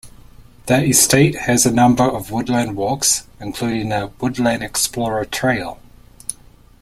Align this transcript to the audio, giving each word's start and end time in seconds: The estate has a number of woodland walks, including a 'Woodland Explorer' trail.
The 0.65 0.83
estate 0.85 1.35
has 1.41 1.63
a 1.63 1.71
number 1.71 2.03
of 2.03 2.31
woodland 2.31 2.75
walks, 2.75 3.27
including 3.39 3.91
a 3.91 4.07
'Woodland 4.19 4.63
Explorer' 4.63 5.25
trail. 5.25 5.77